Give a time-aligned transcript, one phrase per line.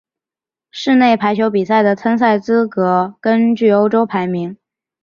[0.71, 4.57] 室内排球比赛的参赛资格根据欧洲排名。